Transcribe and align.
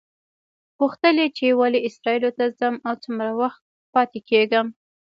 پوښتل 0.77 1.15
یې 1.21 1.27
چې 1.37 1.57
ولې 1.59 1.79
اسرائیلو 1.87 2.31
ته 2.37 2.45
ځم 2.59 2.75
او 2.87 2.93
څومره 3.03 3.31
وخت 3.41 3.61
پاتې 3.93 4.19
کېږم. 4.29 4.67